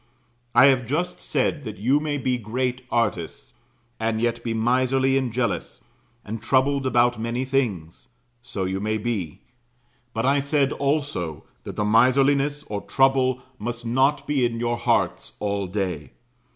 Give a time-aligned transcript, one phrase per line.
[0.55, 3.53] I have just said, that you may be great artists,
[3.99, 5.83] and yet be miserly and jealous,
[6.25, 8.07] and troubled about many things.
[8.41, 9.41] So you may be;
[10.11, 15.33] but I said also that the miserliness or trouble must not be in your hearts
[15.39, 16.13] all day.